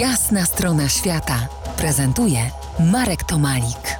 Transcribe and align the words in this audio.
Jasna 0.00 0.44
strona 0.44 0.88
świata 0.88 1.48
prezentuje 1.76 2.38
Marek 2.92 3.24
Tomalik. 3.24 3.98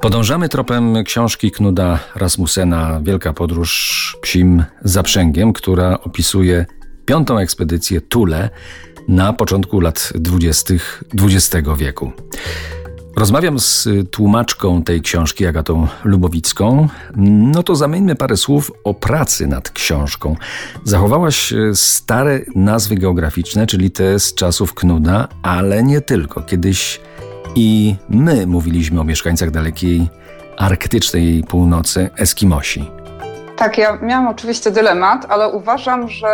Podążamy 0.00 0.48
tropem 0.48 1.04
książki 1.04 1.50
Knuda 1.50 1.98
Rasmusena 2.14 3.00
Wielka 3.02 3.32
podróż 3.32 4.16
psim 4.22 4.64
zaprzęgiem, 4.84 5.52
która 5.52 5.98
opisuje 6.00 6.66
piątą 7.06 7.38
ekspedycję 7.38 8.00
Tule 8.00 8.50
na 9.08 9.32
początku 9.32 9.80
lat 9.80 10.12
20. 10.14 10.74
XX 11.14 11.68
wieku. 11.76 12.12
Rozmawiam 13.18 13.60
z 13.60 13.88
tłumaczką 14.10 14.82
tej 14.82 15.00
książki, 15.00 15.46
Agatą 15.46 15.86
Lubowicką. 16.04 16.88
No 17.16 17.62
to 17.62 17.74
zamieńmy 17.74 18.14
parę 18.14 18.36
słów 18.36 18.72
o 18.84 18.94
pracy 18.94 19.46
nad 19.46 19.70
książką. 19.70 20.36
Zachowałaś 20.84 21.52
e, 21.52 21.74
stare 21.74 22.40
nazwy 22.54 22.94
geograficzne, 22.94 23.66
czyli 23.66 23.90
te 23.90 24.18
z 24.18 24.34
czasów 24.34 24.74
Knuda, 24.74 25.28
ale 25.42 25.82
nie 25.82 26.00
tylko. 26.00 26.42
Kiedyś 26.42 27.00
i 27.54 27.96
my 28.08 28.46
mówiliśmy 28.46 29.00
o 29.00 29.04
mieszkańcach 29.04 29.50
dalekiej 29.50 30.08
arktycznej 30.56 31.44
północy 31.48 32.10
Eskimosi. 32.16 32.90
Tak, 33.56 33.78
ja 33.78 33.98
miałam 34.02 34.28
oczywiście 34.28 34.70
dylemat, 34.70 35.26
ale 35.28 35.48
uważam, 35.48 36.08
że 36.08 36.28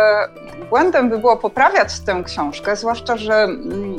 błędem 0.69 1.09
by 1.09 1.17
było 1.17 1.37
poprawiać 1.37 1.99
tę 1.99 2.23
książkę, 2.25 2.75
zwłaszcza, 2.75 3.17
że 3.17 3.33
mm, 3.33 3.94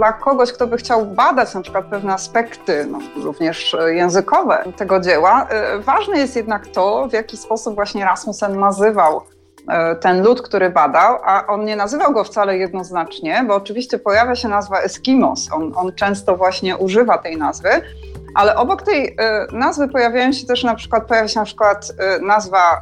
dla 0.00 0.12
kogoś, 0.12 0.52
kto 0.52 0.66
by 0.66 0.76
chciał 0.76 1.06
badać 1.06 1.54
na 1.54 1.62
przykład 1.62 1.84
pewne 1.84 2.12
aspekty, 2.12 2.86
no, 2.90 2.98
również 3.22 3.76
językowe 3.86 4.64
tego 4.76 5.00
dzieła, 5.00 5.46
y, 5.76 5.82
ważne 5.82 6.18
jest 6.18 6.36
jednak 6.36 6.66
to, 6.66 7.08
w 7.08 7.12
jaki 7.12 7.36
sposób 7.36 7.74
właśnie 7.74 8.04
Rasmussen 8.04 8.60
nazywał 8.60 9.20
y, 9.20 9.96
ten 10.00 10.22
lud, 10.22 10.42
który 10.42 10.70
badał, 10.70 11.18
a 11.24 11.46
on 11.46 11.64
nie 11.64 11.76
nazywał 11.76 12.12
go 12.12 12.24
wcale 12.24 12.58
jednoznacznie, 12.58 13.44
bo 13.48 13.54
oczywiście 13.54 13.98
pojawia 13.98 14.34
się 14.34 14.48
nazwa 14.48 14.80
Eskimos. 14.80 15.48
On, 15.52 15.72
on 15.76 15.92
często 15.94 16.36
właśnie 16.36 16.76
używa 16.76 17.18
tej 17.18 17.36
nazwy, 17.36 17.70
ale 18.34 18.56
obok 18.56 18.82
tej 18.82 19.08
y, 19.08 19.16
nazwy 19.52 19.88
pojawiają 19.88 20.32
się 20.32 20.46
też 20.46 20.64
na 20.64 20.74
przykład, 20.74 21.06
pojawia 21.06 21.28
się 21.28 21.40
na 21.40 21.46
przykład 21.46 21.92
y, 22.18 22.22
nazwa 22.22 22.80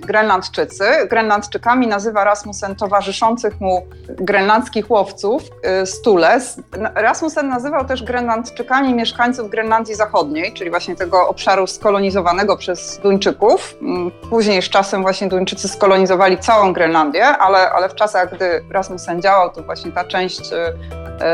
y, 0.00 0.06
Grenlandczycy. 0.06 0.84
Grenlandczykami 1.10 1.86
nazywa 1.86 2.24
Rasmussen 2.24 2.76
towarzyszących 2.76 3.60
mu 3.60 3.86
grenlandzkich 4.08 4.90
łowców 4.90 5.42
Stules. 5.84 6.60
Rasmussen 6.94 7.48
nazywał 7.48 7.84
też 7.84 8.02
Grenlandczykami 8.02 8.94
mieszkańców 8.94 9.50
Grenlandii 9.50 9.94
Zachodniej, 9.94 10.52
czyli 10.52 10.70
właśnie 10.70 10.96
tego 10.96 11.28
obszaru 11.28 11.66
skolonizowanego 11.66 12.56
przez 12.56 12.98
Duńczyków. 13.02 13.74
Mm, 13.82 14.10
później 14.30 14.62
z 14.62 14.68
czasem 14.68 15.02
właśnie 15.02 15.28
Duńczycy 15.28 15.68
skolonizowali 15.68 16.38
całą 16.38 16.72
Grenlandię, 16.72 17.26
ale, 17.26 17.70
ale 17.70 17.88
w 17.88 17.94
czasach, 17.94 18.34
gdy 18.34 18.64
Rasmussen 18.70 19.22
działał, 19.22 19.50
to 19.50 19.62
właśnie 19.62 19.92
ta 19.92 20.04
część 20.04 20.50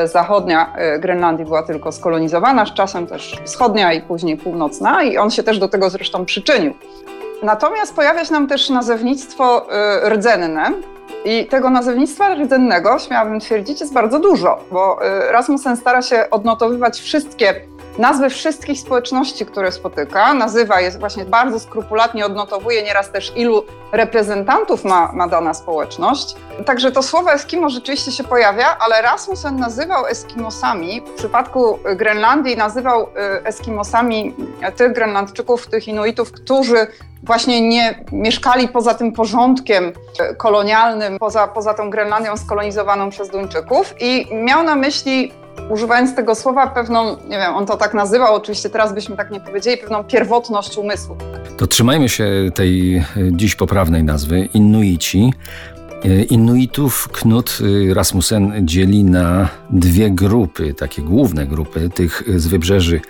zachodnia 0.05 0.72
Grenlandii 0.98 1.44
była 1.44 1.62
tylko 1.62 1.92
skolonizowana, 1.92 2.67
z 2.67 2.75
czasem 2.75 3.06
też 3.06 3.41
wschodnia 3.44 3.92
i 3.92 4.00
później 4.00 4.36
północna, 4.36 5.03
i 5.03 5.19
on 5.19 5.30
się 5.30 5.42
też 5.42 5.58
do 5.58 5.69
tego 5.69 5.91
zresztą 5.91 6.25
przyczynił. 6.25 6.75
Natomiast 7.42 7.95
pojawia 7.95 8.25
się 8.25 8.33
nam 8.33 8.47
też 8.47 8.70
nazewnictwo 8.70 9.67
y, 10.06 10.08
rdzenne. 10.08 10.72
I 11.25 11.47
tego 11.47 11.70
nazewnictwa 11.70 12.34
rdzennego, 12.34 12.98
śmiałabym 12.98 13.41
twierdzić, 13.41 13.80
jest 13.80 13.92
bardzo 13.92 14.19
dużo, 14.19 14.58
bo 14.72 14.98
Rasmussen 15.30 15.77
stara 15.77 16.02
się 16.02 16.30
odnotowywać 16.30 17.00
wszystkie 17.00 17.55
nazwy 17.98 18.30
wszystkich 18.30 18.80
społeczności, 18.80 19.46
które 19.46 19.72
spotyka. 19.72 20.34
Nazywa 20.34 20.80
je 20.80 20.91
właśnie 20.91 21.24
bardzo 21.24 21.60
skrupulatnie, 21.60 22.27
odnotowuje 22.27 22.82
nieraz 22.82 23.10
też 23.10 23.32
ilu 23.36 23.64
reprezentantów 23.92 24.84
ma, 24.84 25.12
ma 25.12 25.28
dana 25.28 25.55
społeczność. 25.55 26.34
Także 26.66 26.92
to 26.92 27.02
słowo 27.02 27.32
Eskimo 27.32 27.70
rzeczywiście 27.70 28.12
się 28.12 28.24
pojawia, 28.24 28.77
ale 28.78 29.02
Rasmussen 29.02 29.56
nazywał 29.56 30.06
Eskimosami, 30.06 31.00
w 31.00 31.10
przypadku 31.10 31.78
Grenlandii 31.96 32.56
nazywał 32.56 33.02
y, 33.02 33.44
Eskimosami 33.44 34.34
tych 34.77 34.92
Grenlandczyków, 34.92 35.67
tych 35.67 35.89
Inuitów, 35.89 36.33
którzy 36.33 36.86
właśnie 37.23 37.68
nie 37.68 38.05
mieszkali 38.12 38.68
poza 38.68 38.94
tym 38.94 39.12
porządkiem 39.12 39.92
kolonialnym, 40.36 41.18
poza, 41.18 41.48
poza 41.48 41.74
tą 41.74 41.90
Grenlandią 41.90 42.36
skolonizowaną 42.36 43.11
przez 43.11 43.30
Duńczyków 43.30 43.94
i 44.00 44.27
miał 44.34 44.62
na 44.62 44.74
myśli 44.74 45.33
używając 45.70 46.14
tego 46.14 46.35
słowa 46.35 46.67
pewną, 46.67 47.17
nie 47.29 47.39
wiem, 47.39 47.55
on 47.55 47.67
to 47.67 47.77
tak 47.77 47.95
nazywał, 47.95 48.35
oczywiście 48.35 48.70
teraz 48.70 48.95
byśmy 48.95 49.17
tak 49.17 49.30
nie 49.30 49.41
powiedzieli, 49.41 49.77
pewną 49.77 50.05
pierwotność 50.05 50.79
umysłu. 50.79 51.17
To 51.57 51.67
trzymajmy 51.67 52.08
się 52.08 52.27
tej 52.55 52.96
e, 52.96 53.05
dziś 53.33 53.55
poprawnej 53.55 54.05
nazwy, 54.05 54.48
Inuici. 54.55 55.33
E, 56.05 56.23
Inuitów 56.23 57.08
Knut 57.13 57.58
e, 57.91 57.95
Rasmussen 57.95 58.52
dzieli 58.63 59.05
na 59.05 59.48
dwie 59.70 60.11
grupy, 60.11 60.74
takie 60.74 61.02
główne 61.02 61.47
grupy, 61.47 61.91
tych 61.95 62.23
z 62.36 62.47
wybrzeży 62.47 63.01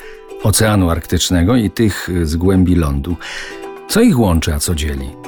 Oceanu 0.42 0.90
Arktycznego 0.90 1.56
i 1.56 1.70
tych 1.70 2.08
z 2.22 2.36
głębi 2.36 2.74
lądu. 2.74 3.16
Co 3.88 4.00
ich 4.00 4.18
łączy, 4.18 4.54
a 4.54 4.58
co 4.58 4.74
dzieli? 4.74 5.27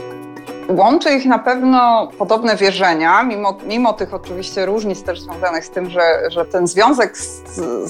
Łączy 0.71 1.11
ich 1.11 1.27
na 1.27 1.39
pewno 1.39 2.09
podobne 2.19 2.57
wierzenia, 2.57 3.23
mimo, 3.23 3.59
mimo 3.67 3.93
tych 3.93 4.15
oczywiście 4.15 4.67
różnic 4.67 5.03
też 5.03 5.21
związanych 5.21 5.65
z 5.65 5.71
tym, 5.71 5.91
że, 5.91 6.01
że 6.31 6.45
ten 6.45 6.67
związek 6.67 7.19
z, 7.19 7.43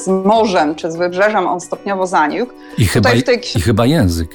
z 0.03 0.09
morzem 0.09 0.75
czy 0.75 0.93
z 0.93 0.97
wybrzeżem 0.97 1.47
on 1.47 1.61
stopniowo 1.61 2.07
zanikł. 2.07 2.53
I 2.79 2.87
chyba, 2.87 3.11
tej... 3.11 3.41
I 3.57 3.61
chyba 3.61 3.87
język. 3.87 4.31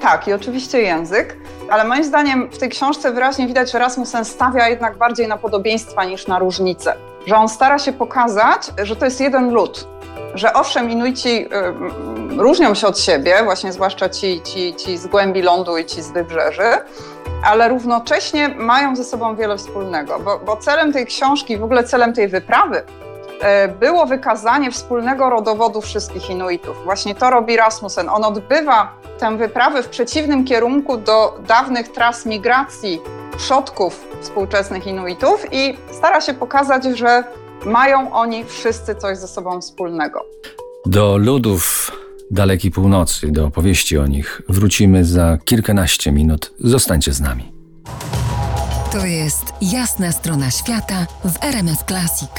Tak, 0.00 0.28
i 0.28 0.32
oczywiście 0.32 0.82
język, 0.82 1.36
ale 1.70 1.84
moim 1.84 2.04
zdaniem 2.04 2.50
w 2.50 2.58
tej 2.58 2.68
książce 2.68 3.12
wyraźnie 3.12 3.46
widać, 3.46 3.72
że 3.72 3.78
Rasmussen 3.78 4.24
stawia 4.24 4.68
jednak 4.68 4.98
bardziej 4.98 5.28
na 5.28 5.36
podobieństwa 5.36 6.04
niż 6.04 6.26
na 6.26 6.38
różnice. 6.38 6.94
Że 7.26 7.36
on 7.36 7.48
stara 7.48 7.78
się 7.78 7.92
pokazać, 7.92 8.70
że 8.82 8.96
to 8.96 9.04
jest 9.04 9.20
jeden 9.20 9.50
lud, 9.50 9.86
że 10.34 10.52
owszem, 10.52 10.90
Inuici 10.90 11.48
różnią 12.38 12.74
się 12.74 12.86
od 12.86 12.98
siebie, 12.98 13.40
właśnie 13.44 13.72
zwłaszcza 13.72 14.08
ci, 14.08 14.40
ci, 14.42 14.74
ci 14.74 14.98
z 14.98 15.06
głębi 15.06 15.42
lądu 15.42 15.78
i 15.78 15.84
ci 15.84 16.02
z 16.02 16.10
wybrzeży, 16.10 16.72
ale 17.44 17.68
równocześnie 17.68 18.48
mają 18.48 18.96
ze 18.96 19.04
sobą 19.04 19.36
wiele 19.36 19.56
wspólnego, 19.56 20.18
bo, 20.18 20.38
bo 20.38 20.56
celem 20.56 20.92
tej 20.92 21.06
książki, 21.06 21.58
w 21.58 21.64
ogóle 21.64 21.84
celem 21.84 22.12
tej 22.12 22.28
wyprawy 22.28 22.82
e, 23.40 23.68
było 23.68 24.06
wykazanie 24.06 24.70
wspólnego 24.70 25.30
rodowodu 25.30 25.80
wszystkich 25.80 26.30
Inuitów. 26.30 26.84
Właśnie 26.84 27.14
to 27.14 27.30
robi 27.30 27.56
Rasmussen. 27.56 28.08
On 28.08 28.24
odbywa 28.24 28.92
tę 29.18 29.36
wyprawę 29.36 29.82
w 29.82 29.88
przeciwnym 29.88 30.44
kierunku 30.44 30.96
do 30.96 31.38
dawnych 31.46 31.88
tras 31.88 32.26
migracji 32.26 33.00
przodków 33.36 34.08
współczesnych 34.20 34.86
Inuitów 34.86 35.46
i 35.52 35.78
stara 35.90 36.20
się 36.20 36.34
pokazać, 36.34 36.84
że 36.84 37.24
mają 37.64 38.12
oni 38.12 38.44
wszyscy 38.44 38.94
coś 38.94 39.18
ze 39.18 39.28
sobą 39.28 39.60
wspólnego. 39.60 40.24
Do 40.86 41.16
ludów 41.16 41.90
dalekiej 42.30 42.70
północy, 42.70 43.32
do 43.32 43.46
opowieści 43.46 43.98
o 43.98 44.06
nich 44.06 44.42
wrócimy 44.48 45.04
za 45.04 45.38
kilkanaście 45.44 46.12
minut. 46.12 46.52
Zostańcie 46.60 47.12
z 47.12 47.20
nami. 47.20 47.52
To 48.92 49.06
jest 49.06 49.44
jasna 49.62 50.12
strona 50.12 50.50
świata 50.50 51.06
w 51.24 51.44
RMS 51.44 51.84
Classic. 51.88 52.30